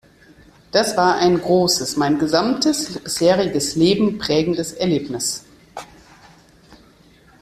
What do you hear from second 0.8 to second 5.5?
war ein großes, mein gesamtes bisheriges Leben prägendes Erlebnis.